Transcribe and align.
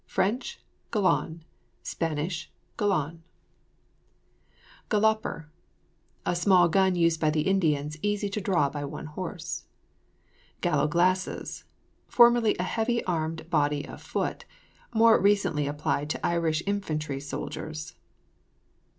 galon; 0.91 1.43
Sp. 1.85 2.17
galon.] 2.75 3.19
GALLOPER. 4.89 5.47
A 6.25 6.35
small 6.35 6.67
gun 6.69 6.95
used 6.95 7.19
by 7.19 7.29
the 7.29 7.41
Indians, 7.41 7.97
easily 8.01 8.31
drawn 8.31 8.71
by 8.71 8.83
one 8.83 9.05
horse. 9.05 9.65
GALLOW 10.61 10.87
GLASSES. 10.87 11.65
Formerly 12.07 12.55
a 12.57 12.63
heavy 12.63 13.03
armed 13.03 13.47
body 13.51 13.87
of 13.87 14.01
foot; 14.01 14.45
more 14.91 15.21
recently 15.21 15.67
applied 15.67 16.09
to 16.09 16.25
Irish 16.25 16.63
infantry 16.65 17.19
soldiers. 17.19 17.93